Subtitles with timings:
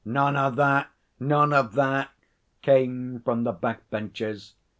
[0.03, 0.89] 'None o' that!
[1.19, 2.09] None o' that!'
[2.63, 4.55] came from the Back Benches.